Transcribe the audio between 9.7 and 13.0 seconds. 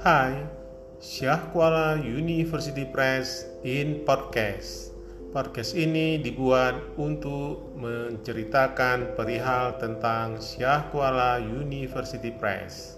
tentang Syah Kuala University Press.